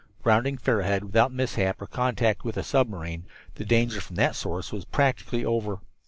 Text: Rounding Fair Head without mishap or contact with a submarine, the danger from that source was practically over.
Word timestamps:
Rounding 0.23 0.57
Fair 0.57 0.81
Head 0.81 1.03
without 1.03 1.31
mishap 1.31 1.79
or 1.79 1.85
contact 1.85 2.43
with 2.43 2.57
a 2.57 2.63
submarine, 2.63 3.27
the 3.53 3.63
danger 3.65 4.01
from 4.01 4.15
that 4.15 4.35
source 4.35 4.71
was 4.71 4.83
practically 4.83 5.45
over. 5.45 5.77